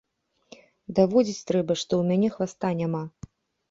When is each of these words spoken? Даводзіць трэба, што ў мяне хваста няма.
Даводзіць 1.01 1.45
трэба, 1.53 1.79
што 1.85 1.93
ў 2.03 2.11
мяне 2.11 2.35
хваста 2.41 2.77
няма. 2.85 3.09